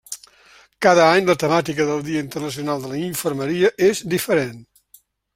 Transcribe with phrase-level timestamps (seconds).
[0.85, 4.57] Cada any la temàtica del Dia Internacional de la Infermeria és diferent.